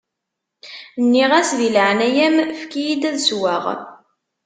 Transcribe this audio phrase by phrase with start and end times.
[1.03, 3.63] Nniɣ-as: Di leɛnaya-m, efk-iyi-d ad sweɣ.